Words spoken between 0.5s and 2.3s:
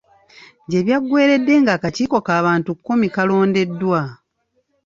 Gye byaggweeredde ng'akakiiko